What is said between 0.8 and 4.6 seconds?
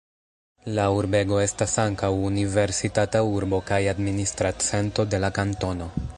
urbego estas ankaŭ universitata urbo kaj administra